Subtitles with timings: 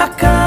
[0.00, 0.39] acalma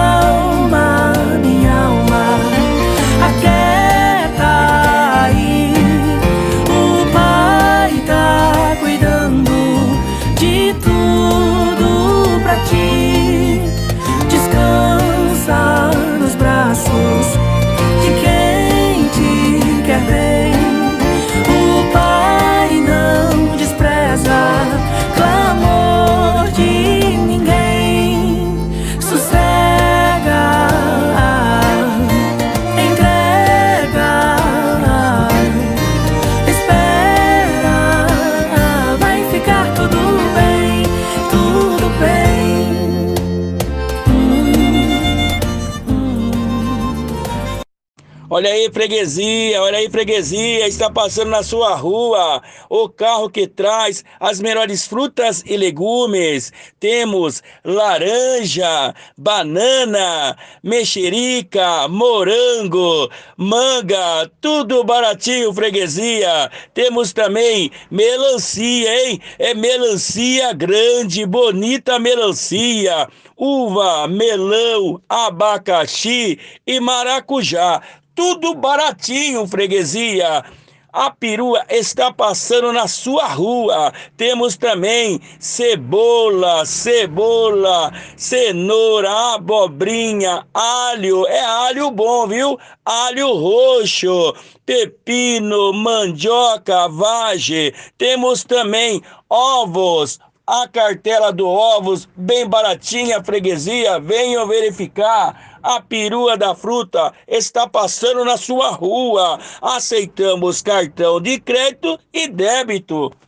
[48.35, 54.03] Olha aí, freguesia, olha aí, freguesia, está passando na sua rua o carro que traz
[54.19, 56.51] as melhores frutas e legumes.
[56.79, 66.49] Temos laranja, banana, mexerica, morango, manga, tudo baratinho, freguesia.
[66.73, 69.21] Temos também melancia, hein?
[69.37, 77.81] É melancia grande, bonita melancia uva, melão, abacaxi e maracujá.
[78.15, 80.43] Tudo baratinho, freguesia.
[80.91, 83.91] A perua está passando na sua rua.
[84.15, 91.25] Temos também cebola, cebola, cenoura, abobrinha, alho.
[91.25, 92.59] É alho bom, viu?
[92.85, 97.73] Alho roxo, pepino, mandioca, vagem.
[97.97, 100.19] Temos também ovos,
[100.53, 105.57] a cartela do ovos, bem baratinha, freguesia, venham verificar.
[105.63, 109.39] A perua da fruta está passando na sua rua.
[109.61, 113.11] Aceitamos cartão de crédito e débito.